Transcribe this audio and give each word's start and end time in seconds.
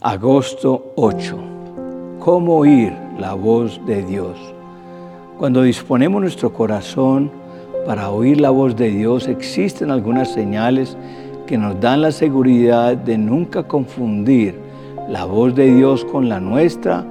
Agosto 0.00 0.92
8. 0.94 1.36
¿Cómo 2.20 2.58
oír 2.58 2.92
la 3.18 3.34
voz 3.34 3.84
de 3.84 4.04
Dios? 4.04 4.38
Cuando 5.38 5.62
disponemos 5.62 6.20
nuestro 6.20 6.52
corazón 6.52 7.32
para 7.84 8.08
oír 8.10 8.40
la 8.40 8.50
voz 8.50 8.76
de 8.76 8.90
Dios, 8.90 9.26
existen 9.26 9.90
algunas 9.90 10.32
señales 10.32 10.96
que 11.48 11.58
nos 11.58 11.80
dan 11.80 12.02
la 12.02 12.12
seguridad 12.12 12.96
de 12.96 13.18
nunca 13.18 13.64
confundir 13.64 14.54
la 15.08 15.24
voz 15.24 15.56
de 15.56 15.74
Dios 15.74 16.04
con 16.04 16.28
la 16.28 16.38
nuestra 16.38 17.04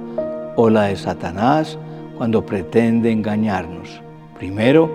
o 0.56 0.70
la 0.70 0.84
de 0.84 0.96
Satanás 0.96 1.76
cuando 2.16 2.46
pretende 2.46 3.12
engañarnos. 3.12 4.00
Primero, 4.38 4.90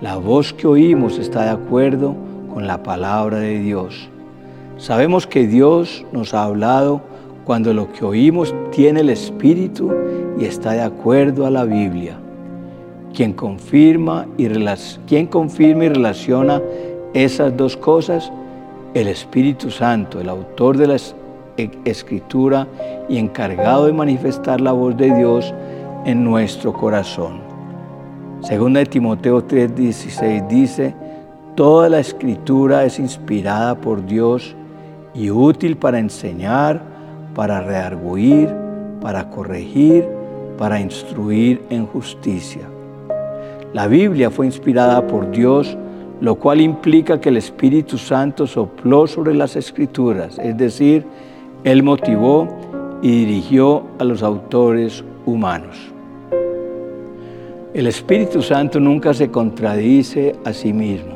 la 0.00 0.14
voz 0.14 0.52
que 0.52 0.68
oímos 0.68 1.18
está 1.18 1.42
de 1.42 1.50
acuerdo 1.50 2.14
con 2.54 2.68
la 2.68 2.84
palabra 2.84 3.38
de 3.38 3.58
Dios. 3.58 4.08
Sabemos 4.76 5.26
que 5.26 5.48
Dios 5.48 6.06
nos 6.12 6.34
ha 6.34 6.44
hablado 6.44 7.10
cuando 7.44 7.74
lo 7.74 7.92
que 7.92 8.04
oímos 8.04 8.54
tiene 8.70 9.00
el 9.00 9.10
Espíritu 9.10 9.92
y 10.38 10.44
está 10.44 10.72
de 10.72 10.82
acuerdo 10.82 11.46
a 11.46 11.50
la 11.50 11.64
Biblia. 11.64 12.18
Quien 13.14 13.32
confirma 13.32 14.26
y, 14.38 14.48
quien 15.06 15.26
confirma 15.26 15.84
y 15.84 15.88
relaciona 15.90 16.62
esas 17.12 17.56
dos 17.56 17.76
cosas, 17.76 18.32
el 18.94 19.08
Espíritu 19.08 19.70
Santo, 19.70 20.20
el 20.20 20.28
autor 20.28 20.76
de 20.76 20.86
la 20.86 20.96
Escritura 21.84 22.66
y 23.08 23.18
encargado 23.18 23.86
de 23.86 23.92
manifestar 23.92 24.60
la 24.60 24.72
voz 24.72 24.96
de 24.96 25.14
Dios 25.14 25.52
en 26.06 26.24
nuestro 26.24 26.72
corazón. 26.72 27.40
Segunda 28.40 28.80
de 28.80 28.86
Timoteo 28.86 29.46
3:16 29.46 30.48
dice, 30.48 30.94
Toda 31.54 31.90
la 31.90 32.00
escritura 32.00 32.84
es 32.84 32.98
inspirada 32.98 33.74
por 33.74 34.06
Dios 34.06 34.56
y 35.14 35.30
útil 35.30 35.76
para 35.76 35.98
enseñar, 35.98 36.82
para 37.34 37.60
redarguir, 37.60 38.48
para 39.00 39.28
corregir, 39.30 40.06
para 40.58 40.80
instruir 40.80 41.62
en 41.70 41.86
justicia. 41.86 42.62
La 43.72 43.86
Biblia 43.86 44.30
fue 44.30 44.46
inspirada 44.46 45.06
por 45.06 45.30
Dios, 45.30 45.76
lo 46.20 46.36
cual 46.36 46.60
implica 46.60 47.20
que 47.20 47.30
el 47.30 47.36
Espíritu 47.36 47.98
Santo 47.98 48.46
sopló 48.46 49.06
sobre 49.06 49.34
las 49.34 49.56
escrituras, 49.56 50.38
es 50.38 50.56
decir, 50.56 51.04
Él 51.64 51.82
motivó 51.82 52.48
y 53.02 53.24
dirigió 53.24 53.84
a 53.98 54.04
los 54.04 54.22
autores 54.22 55.02
humanos. 55.26 55.92
El 57.74 57.86
Espíritu 57.86 58.42
Santo 58.42 58.78
nunca 58.78 59.14
se 59.14 59.30
contradice 59.30 60.36
a 60.44 60.52
sí 60.52 60.74
mismo. 60.74 61.14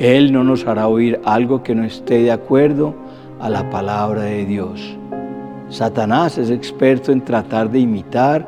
Él 0.00 0.32
no 0.32 0.42
nos 0.42 0.66
hará 0.66 0.88
oír 0.88 1.20
algo 1.24 1.62
que 1.62 1.74
no 1.74 1.84
esté 1.84 2.22
de 2.22 2.32
acuerdo 2.32 2.94
a 3.38 3.48
la 3.48 3.70
palabra 3.70 4.22
de 4.22 4.44
Dios. 4.44 4.96
Satanás 5.70 6.36
es 6.36 6.50
experto 6.50 7.12
en 7.12 7.24
tratar 7.24 7.70
de 7.70 7.78
imitar 7.78 8.44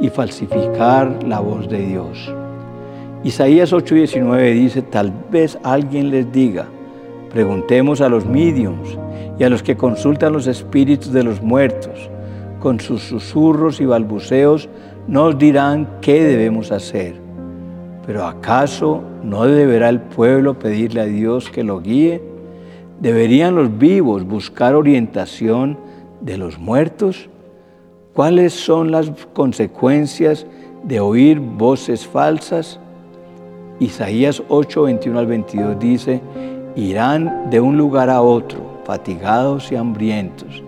y 0.00 0.08
falsificar 0.08 1.22
la 1.22 1.38
voz 1.38 1.68
de 1.68 1.86
Dios. 1.86 2.34
Isaías 3.22 3.72
8:19 3.74 4.54
dice, 4.54 4.80
tal 4.80 5.12
vez 5.30 5.58
alguien 5.62 6.10
les 6.10 6.32
diga, 6.32 6.64
preguntemos 7.30 8.00
a 8.00 8.08
los 8.08 8.24
mediums 8.24 8.98
y 9.38 9.44
a 9.44 9.50
los 9.50 9.62
que 9.62 9.76
consultan 9.76 10.32
los 10.32 10.46
espíritus 10.46 11.12
de 11.12 11.22
los 11.22 11.42
muertos, 11.42 12.10
con 12.58 12.80
sus 12.80 13.02
susurros 13.02 13.80
y 13.80 13.84
balbuceos 13.84 14.70
nos 15.06 15.38
dirán 15.38 15.86
qué 16.00 16.24
debemos 16.24 16.72
hacer. 16.72 17.16
Pero 18.06 18.24
¿acaso 18.24 19.02
no 19.22 19.44
deberá 19.44 19.90
el 19.90 20.00
pueblo 20.00 20.58
pedirle 20.58 21.02
a 21.02 21.04
Dios 21.04 21.50
que 21.50 21.64
lo 21.64 21.82
guíe? 21.82 22.22
¿Deberían 22.98 23.56
los 23.56 23.78
vivos 23.78 24.24
buscar 24.24 24.74
orientación 24.74 25.91
de 26.22 26.38
los 26.38 26.58
muertos? 26.58 27.28
¿Cuáles 28.14 28.52
son 28.52 28.90
las 28.90 29.10
consecuencias 29.32 30.46
de 30.84 31.00
oír 31.00 31.40
voces 31.40 32.06
falsas? 32.06 32.78
Isaías 33.80 34.42
8, 34.48 34.82
21 34.82 35.18
al 35.18 35.26
22 35.26 35.78
dice, 35.78 36.20
irán 36.76 37.50
de 37.50 37.60
un 37.60 37.76
lugar 37.76 38.10
a 38.10 38.22
otro, 38.22 38.60
fatigados 38.84 39.72
y 39.72 39.76
hambrientos, 39.76 40.62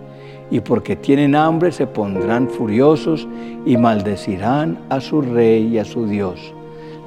y 0.51 0.59
porque 0.59 0.95
tienen 0.95 1.35
hambre 1.35 1.71
se 1.71 1.87
pondrán 1.87 2.49
furiosos 2.49 3.27
y 3.65 3.77
maldecirán 3.77 4.79
a 4.89 4.99
su 4.99 5.21
rey 5.21 5.67
y 5.67 5.79
a 5.79 5.85
su 5.85 6.07
Dios. 6.07 6.53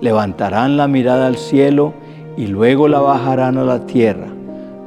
Levantarán 0.00 0.76
la 0.76 0.88
mirada 0.88 1.26
al 1.26 1.36
cielo 1.36 1.92
y 2.36 2.46
luego 2.46 2.88
la 2.88 3.00
bajarán 3.00 3.58
a 3.58 3.64
la 3.64 3.84
tierra, 3.86 4.28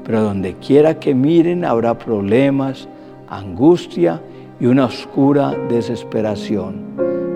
pero 0.03 0.23
donde 0.23 0.55
quiera 0.55 0.99
que 0.99 1.13
miren 1.13 1.66
habrá 1.66 1.97
problemas, 1.97 2.88
angustia 3.31 4.21
y 4.59 4.65
una 4.65 4.85
oscura 4.85 5.55
desesperación. 5.69 6.83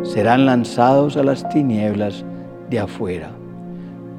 Serán 0.04 0.46
lanzados 0.46 1.16
a 1.16 1.24
las 1.24 1.48
tinieblas 1.50 2.24
de 2.70 2.80
afuera. 2.80 3.32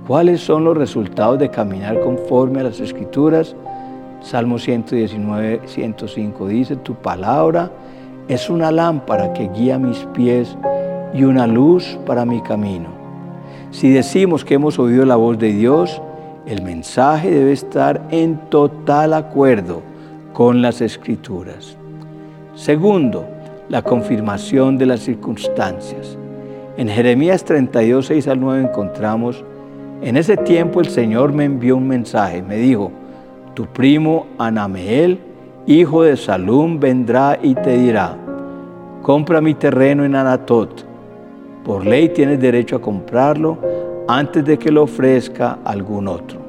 ¿Cuáles 0.07 0.41
son 0.41 0.65
los 0.65 0.77
resultados 0.77 1.39
de 1.39 1.51
caminar 1.51 2.01
conforme 2.01 2.61
a 2.61 2.65
las 2.65 2.81
escrituras? 2.81 3.55
Salmo 4.21 4.59
119, 4.59 5.61
105 5.67 6.49
dice, 6.49 6.77
tu 6.77 6.95
palabra 6.95 7.71
es 8.27 8.49
una 8.49 8.73
lámpara 8.73 9.33
que 9.35 9.49
guía 9.49 9.79
mis 9.79 9.99
pies 10.15 10.57
y 11.13 11.25
una 11.25 11.47
luz 11.47 11.99
para 12.07 12.25
mi 12.25 12.41
camino. 12.41 12.89
Si 13.71 13.91
decimos 13.91 14.45
que 14.45 14.55
hemos 14.55 14.79
oído 14.79 15.05
la 15.05 15.17
voz 15.17 15.39
de 15.39 15.53
Dios, 15.53 16.01
el 16.47 16.63
mensaje 16.63 17.31
debe 17.31 17.53
estar 17.53 18.01
en 18.11 18.39
total 18.49 19.13
acuerdo 19.13 19.83
con 20.37 20.61
las 20.61 20.83
escrituras. 20.83 21.79
Segundo, 22.55 23.27
la 23.71 23.81
confirmación 23.81 24.77
de 24.77 24.85
las 24.85 25.01
circunstancias. 25.01 26.19
En 26.77 26.89
Jeremías 26.89 27.43
32, 27.43 28.05
6 28.05 28.29
al 28.29 28.41
9 28.41 28.65
encontramos, 28.65 29.43
en 30.03 30.19
ese 30.19 30.37
tiempo 30.37 30.83
el 30.83 30.89
Señor 30.89 31.33
me 31.33 31.45
envió 31.45 31.79
un 31.79 31.89
mensaje, 31.89 32.43
me 32.43 32.57
dijo, 32.57 32.93
tu 33.55 33.65
primo 33.65 34.27
Anameel, 34.37 35.21
hijo 35.67 36.03
de 36.03 36.19
Salum, 36.19 36.79
vendrá 36.79 37.39
y 37.43 37.55
te 37.55 37.79
dirá, 37.79 38.15
compra 39.01 39.41
mi 39.41 39.55
terreno 39.55 40.05
en 40.05 40.17
Anatot. 40.17 40.85
Por 41.65 41.87
ley 41.87 42.11
tienes 42.11 42.39
derecho 42.39 42.77
a 42.77 42.83
comprarlo 42.83 43.57
antes 44.07 44.45
de 44.45 44.59
que 44.59 44.71
lo 44.71 44.83
ofrezca 44.83 45.61
algún 45.65 46.09
otro. 46.09 46.41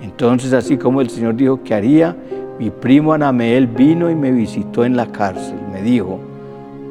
Entonces, 0.00 0.54
así 0.54 0.78
como 0.78 1.02
el 1.02 1.10
Señor 1.10 1.34
dijo 1.34 1.62
que 1.62 1.74
haría, 1.74 2.16
mi 2.58 2.70
primo 2.70 3.12
Anameel 3.12 3.66
vino 3.66 4.10
y 4.10 4.14
me 4.14 4.30
visitó 4.30 4.84
en 4.84 4.96
la 4.96 5.06
cárcel. 5.06 5.58
Me 5.72 5.82
dijo, 5.82 6.18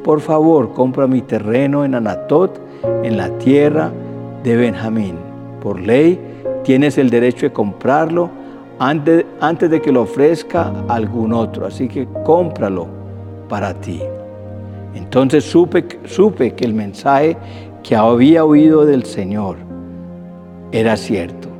por 0.02 0.20
favor, 0.20 0.72
compra 0.72 1.06
mi 1.06 1.22
terreno 1.22 1.84
en 1.84 1.94
Anatot, 1.94 2.60
en 3.02 3.16
la 3.16 3.30
tierra 3.38 3.90
de 4.42 4.56
Benjamín. 4.56 5.16
Por 5.62 5.80
ley, 5.80 6.20
tienes 6.64 6.98
el 6.98 7.08
derecho 7.08 7.46
de 7.46 7.52
comprarlo 7.52 8.28
antes, 8.78 9.24
antes 9.40 9.70
de 9.70 9.80
que 9.80 9.92
lo 9.92 10.02
ofrezca 10.02 10.72
algún 10.88 11.32
otro. 11.32 11.66
Así 11.66 11.88
que 11.88 12.06
cómpralo 12.24 12.86
para 13.48 13.72
ti. 13.72 14.02
Entonces 14.94 15.44
supe, 15.44 15.86
supe 16.04 16.52
que 16.52 16.64
el 16.64 16.74
mensaje 16.74 17.36
que 17.82 17.96
había 17.96 18.44
oído 18.44 18.84
del 18.84 19.04
Señor 19.04 19.56
era 20.72 20.96
cierto. 20.96 21.53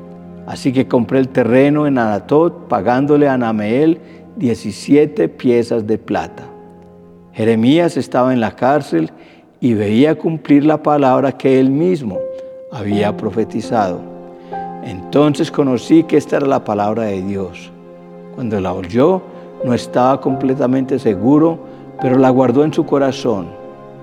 Así 0.46 0.72
que 0.72 0.86
compré 0.86 1.18
el 1.18 1.28
terreno 1.28 1.86
en 1.86 1.98
Anatot, 1.98 2.68
pagándole 2.68 3.28
a 3.28 3.34
Anameel 3.34 4.00
17 4.36 5.28
piezas 5.28 5.86
de 5.86 5.96
plata. 5.96 6.44
Jeremías 7.32 7.96
estaba 7.96 8.32
en 8.32 8.40
la 8.40 8.54
cárcel 8.54 9.10
y 9.60 9.74
veía 9.74 10.16
cumplir 10.16 10.64
la 10.64 10.82
palabra 10.82 11.32
que 11.32 11.58
él 11.58 11.70
mismo 11.70 12.18
había 12.70 13.16
profetizado. 13.16 14.00
Entonces 14.84 15.50
conocí 15.50 16.02
que 16.02 16.16
esta 16.16 16.36
era 16.36 16.46
la 16.46 16.64
palabra 16.64 17.04
de 17.04 17.22
Dios. 17.22 17.70
Cuando 18.34 18.60
la 18.60 18.74
oyó, 18.74 19.22
no 19.64 19.72
estaba 19.72 20.20
completamente 20.20 20.98
seguro, 20.98 21.58
pero 22.00 22.18
la 22.18 22.28
guardó 22.30 22.64
en 22.64 22.74
su 22.74 22.84
corazón. 22.84 23.46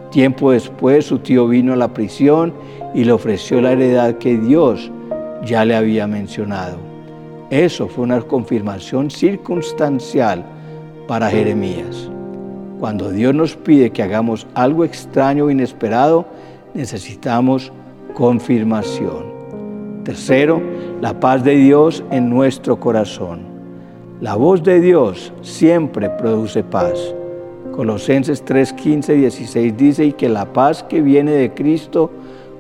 Tiempo 0.10 0.52
después 0.52 1.06
su 1.06 1.20
tío 1.20 1.48
vino 1.48 1.74
a 1.74 1.78
la 1.78 1.94
prisión 1.94 2.54
y 2.96 3.04
le 3.04 3.12
ofreció 3.12 3.62
la 3.62 3.74
heredad 3.74 4.18
que 4.18 4.38
Dios 4.38 4.92
ya 5.44 5.66
le 5.66 5.76
había 5.76 6.08
mencionado. 6.08 6.78
Eso 7.50 7.88
fue 7.88 8.04
una 8.06 8.22
confirmación 8.22 9.12
circunstancial 9.12 10.44
para 11.08 11.30
Jeremías. 11.30 12.10
Cuando 12.80 13.12
Dios 13.12 13.36
nos 13.36 13.56
pide 13.56 13.92
que 13.92 14.04
hagamos 14.04 14.48
algo 14.54 14.86
extraño 14.86 15.46
o 15.46 15.52
inesperado, 15.52 16.26
necesitamos 16.74 17.72
confirmación. 18.14 20.04
Tercero, 20.04 20.62
la 21.02 21.20
paz 21.20 21.44
de 21.44 21.56
Dios 21.56 22.04
en 22.10 22.30
nuestro 22.30 22.80
corazón. 22.80 23.42
La 24.20 24.36
voz 24.36 24.64
de 24.64 24.80
Dios 24.80 25.34
siempre 25.42 26.10
produce 26.10 26.64
paz. 26.64 27.14
Colosenses 27.76 28.44
3, 28.44 28.74
15 28.74 29.16
y 29.16 29.20
16 29.22 29.78
dice, 29.78 30.06
y 30.06 30.14
que 30.14 30.30
la 30.30 30.52
paz 30.54 30.84
que 30.84 31.02
viene 31.02 31.32
de 31.32 31.54
Cristo 31.54 32.12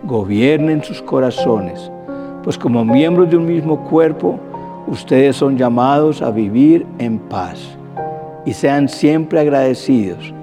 gobierne 0.03 0.73
en 0.73 0.83
sus 0.83 1.01
corazones 1.01 1.91
pues 2.43 2.57
como 2.57 2.83
miembros 2.83 3.29
de 3.29 3.37
un 3.37 3.45
mismo 3.45 3.83
cuerpo, 3.83 4.39
ustedes 4.87 5.35
son 5.35 5.57
llamados 5.57 6.21
a 6.21 6.31
vivir 6.31 6.85
en 6.97 7.19
paz. 7.19 7.77
y 8.43 8.53
sean 8.53 8.89
siempre 8.89 9.39
agradecidos. 9.39 10.33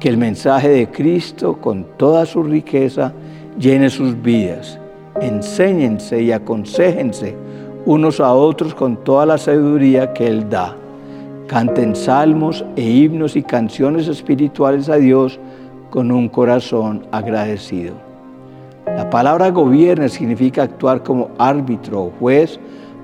Que 0.00 0.08
el 0.08 0.16
mensaje 0.16 0.68
de 0.68 0.90
Cristo 0.90 1.58
con 1.60 1.86
toda 1.96 2.26
su 2.26 2.42
riqueza 2.42 3.12
llene 3.58 3.88
sus 3.88 4.20
vidas. 4.20 4.80
Enséñense 5.20 6.20
y 6.22 6.32
aconsejense 6.32 7.36
unos 7.86 8.18
a 8.18 8.32
otros 8.34 8.74
con 8.74 8.96
toda 8.96 9.26
la 9.26 9.38
sabiduría 9.38 10.12
que 10.12 10.26
Él 10.26 10.50
da. 10.50 10.76
Canten 11.46 11.94
salmos 11.94 12.64
e 12.74 12.82
himnos 12.82 13.36
y 13.36 13.42
canciones 13.44 14.08
espirituales 14.08 14.88
a 14.88 14.96
Dios 14.96 15.38
con 15.90 16.10
un 16.10 16.28
corazón 16.28 17.06
agradecido. 17.12 18.05
La 18.86 19.10
palabra 19.10 19.50
gobierna 19.50 20.08
significa 20.08 20.62
actuar 20.62 21.02
como 21.02 21.30
árbitro 21.38 22.04
o 22.04 22.12
juez 22.18 22.58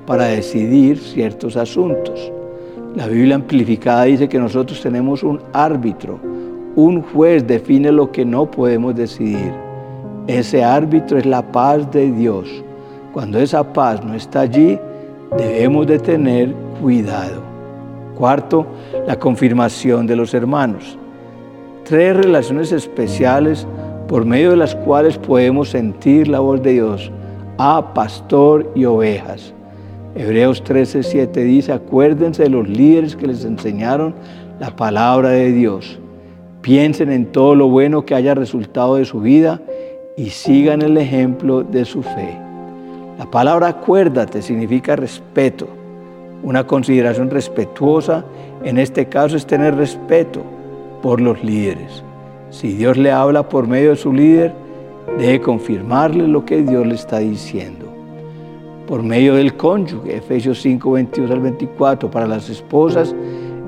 para 0.06 0.25
decidir 0.26 0.99
ciertos 0.99 1.56
asuntos. 1.56 2.32
La 2.94 3.08
Biblia 3.08 3.34
amplificada 3.34 4.05
dice 4.05 4.29
que 4.29 4.38
nosotros 4.38 4.81
tenemos 4.81 5.23
un 5.23 5.40
árbitro, 5.52 6.20
un 6.76 7.02
juez 7.02 7.46
define 7.46 7.90
lo 7.90 8.12
que 8.12 8.25
no 8.25 8.50
podemos 8.50 8.94
decidir. 8.94 9.52
Ese 10.26 10.62
árbitro 10.62 11.19
es 11.19 11.26
la 11.26 11.43
paz 11.43 11.90
de 11.90 12.11
Dios. 12.12 12.49
Cuando 13.12 13.38
esa 13.40 13.73
paz 13.73 14.05
no 14.05 14.14
está 14.14 14.43
allí, 14.43 14.78
debemos 15.37 15.87
de 15.87 15.99
tener 15.99 16.55
cuidado. 16.81 17.43
Cuarto, 18.17 18.67
la 19.06 19.19
confirmación 19.19 20.06
de 20.06 20.17
los 20.17 20.32
hermanos. 20.32 20.96
Tres 21.85 22.17
relaciones 22.17 22.73
especiales 22.73 23.67
por 24.12 24.26
medio 24.26 24.50
de 24.50 24.59
las 24.59 24.75
cuales 24.75 25.17
podemos 25.17 25.70
sentir 25.70 26.29
la 26.29 26.41
voz 26.41 26.62
de 26.62 26.73
Dios. 26.73 27.11
A 27.56 27.94
pastor 27.94 28.70
y 28.75 28.85
ovejas. 28.85 29.55
Hebreos 30.14 30.62
13, 30.62 31.03
7 31.03 31.43
dice, 31.44 31.73
acuérdense 31.73 32.43
de 32.43 32.50
los 32.50 32.69
líderes 32.69 33.17
que 33.17 33.26
les 33.26 33.43
enseñaron 33.47 34.14
la 34.61 34.76
palabra 34.76 35.31
de 35.31 35.50
Dios. 35.53 35.99
Piensen 36.61 37.11
en 37.11 37.25
todo 37.25 37.55
lo 37.55 37.69
bueno 37.69 38.05
que 38.05 38.14
haya 38.14 38.35
resultado 38.35 38.97
de 38.97 39.06
su 39.06 39.23
vida 39.23 39.62
y 40.14 40.29
sigan 40.29 40.82
el 40.82 40.99
ejemplo 40.99 41.62
de 41.62 41.87
su 41.87 42.03
fe. 42.03 42.37
La 43.19 43.31
palabra 43.31 43.69
acuérdate 43.69 44.43
significa 44.43 44.94
respeto. 44.94 45.69
Una 46.43 46.67
consideración 46.67 47.31
respetuosa 47.31 48.26
en 48.62 48.76
este 48.76 49.06
caso 49.06 49.38
es 49.38 49.47
tener 49.47 49.75
respeto 49.75 50.43
por 51.00 51.19
los 51.19 51.43
líderes. 51.43 52.05
Si 52.52 52.75
Dios 52.75 52.99
le 52.99 53.10
habla 53.10 53.49
por 53.49 53.66
medio 53.66 53.90
de 53.90 53.96
su 53.96 54.12
líder, 54.12 54.52
debe 55.19 55.40
confirmarle 55.40 56.28
lo 56.28 56.44
que 56.44 56.62
Dios 56.62 56.87
le 56.87 56.94
está 56.94 57.19
diciendo. 57.19 57.87
Por 58.87 59.02
medio 59.02 59.37
del 59.37 59.56
cónyuge, 59.56 60.19
Efesios 60.19 60.60
5, 60.60 60.93
22 60.93 61.31
al 61.31 61.40
24, 61.40 62.10
para 62.10 62.26
las 62.26 62.50
esposas, 62.50 63.14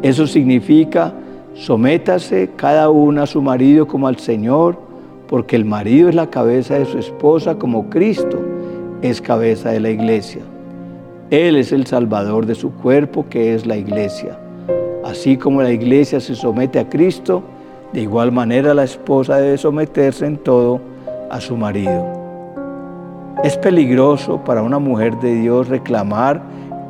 eso 0.03 0.27
significa 0.27 1.15
sométase 1.55 2.51
cada 2.57 2.91
una 2.91 3.23
a 3.23 3.27
su 3.27 3.41
marido 3.41 3.87
como 3.87 4.07
al 4.07 4.19
Señor, 4.19 4.77
porque 5.29 5.57
el 5.57 5.65
marido 5.65 6.11
es 6.11 6.15
la 6.15 6.29
cabeza 6.29 6.79
de 6.79 6.85
su 6.85 6.99
esposa 6.99 7.59
como 7.59 7.89
Cristo 7.89 8.39
es 9.01 9.23
cabeza 9.23 9.71
de 9.71 9.81
la 9.81 9.89
iglesia. 9.89 10.43
Él 11.31 11.57
es 11.57 11.73
el 11.73 11.87
salvador 11.87 12.45
de 12.45 12.55
su 12.55 12.71
cuerpo 12.75 13.25
que 13.31 13.55
es 13.55 13.65
la 13.65 13.79
iglesia. 13.79 14.39
Así 15.03 15.39
como 15.39 15.63
la 15.63 15.73
iglesia 15.73 16.21
se 16.21 16.35
somete 16.35 16.79
a 16.79 16.89
Cristo, 16.91 17.43
de 17.95 18.01
igual 18.01 18.33
manera 18.33 18.75
la 18.75 18.83
esposa 18.83 19.37
debe 19.37 19.57
someterse 19.57 20.27
en 20.27 20.37
todo 20.37 20.81
a 21.31 21.41
su 21.41 21.57
marido. 21.57 22.05
Es 23.45 23.57
peligroso 23.57 24.43
para 24.45 24.63
una 24.63 24.81
mujer 24.81 25.15
de 25.21 25.37
Dios 25.37 25.69
reclamar 25.69 26.43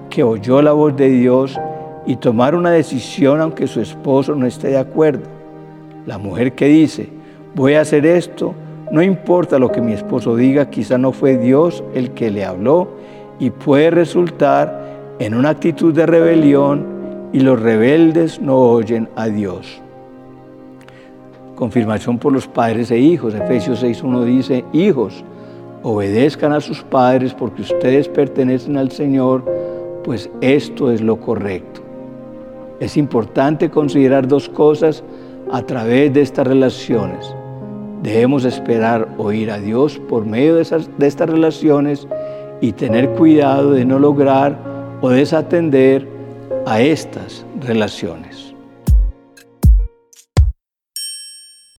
que 0.09 0.23
oyó 0.23 0.63
la 0.63 0.73
voz 0.73 0.97
de 0.97 1.11
Dios 1.11 1.61
y 2.07 2.17
tomar 2.17 2.55
una 2.55 2.71
decisión 2.71 3.43
aunque 3.43 3.67
su 3.67 3.83
esposo 3.83 4.35
no 4.35 4.47
esté 4.47 4.69
de 4.69 4.79
acuerdo. 4.79 5.25
La 6.07 6.17
mujer 6.17 6.55
que 6.55 6.69
dice, 6.69 7.11
voy 7.55 7.75
a 7.75 7.83
hacer 7.83 8.07
esto, 8.07 8.55
no 8.91 9.03
importa 9.03 9.59
lo 9.59 9.71
que 9.71 9.83
mi 9.83 9.93
esposo 9.93 10.37
diga, 10.37 10.71
quizá 10.71 10.97
no 10.97 11.13
fue 11.13 11.37
Dios 11.37 11.85
el 11.95 12.13
que 12.13 12.31
le 12.31 12.47
habló 12.47 12.89
y 13.39 13.51
puede 13.51 13.91
resultar 13.91 14.83
en 15.19 15.35
una 15.35 15.51
actitud 15.51 15.93
de 15.93 16.07
rebelión 16.07 16.87
y 17.35 17.41
los 17.41 17.61
rebeldes 17.61 18.41
no 18.41 18.57
oyen 18.57 19.11
a 19.17 19.27
Dios. 19.27 19.84
Confirmación 21.55 22.19
por 22.19 22.33
los 22.33 22.49
padres 22.49 22.91
e 22.91 22.99
hijos. 22.99 23.35
Efesios 23.35 23.83
6.1 23.83 24.25
dice, 24.25 24.65
hijos, 24.73 25.25
obedezcan 25.83 26.53
a 26.53 26.61
sus 26.61 26.83
padres 26.83 27.35
porque 27.35 27.63
ustedes 27.63 28.09
pertenecen 28.09 28.77
al 28.77 28.91
Señor, 28.91 29.45
pues 30.03 30.31
esto 30.41 30.91
es 30.91 31.01
lo 31.01 31.21
correcto. 31.21 31.81
Es 32.81 32.97
importante 32.97 33.71
considerar 33.71 34.27
dos 34.27 34.49
cosas 34.49 35.05
a 35.53 35.63
través 35.63 36.13
de 36.13 36.23
estas 36.23 36.47
relaciones. 36.47 37.35
Debemos 38.03 38.45
esperar 38.45 39.09
oír 39.19 39.51
a 39.51 39.59
Dios 39.59 39.99
por 40.09 40.27
medio 40.27 40.57
de, 40.57 40.87
de 40.99 41.07
estas 41.07 41.31
relaciones 41.31 42.09
y 42.61 42.73
tener 42.73 43.11
cuidado 43.11 43.73
de 43.73 43.85
no 43.85 43.99
lograr 43.99 44.59
o 45.01 45.11
desatender 45.11 46.09
a 46.67 46.81
estas 46.81 47.47
relaciones. 47.61 48.54